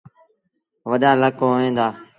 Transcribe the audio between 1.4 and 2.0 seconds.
هوئيݩ دآ۔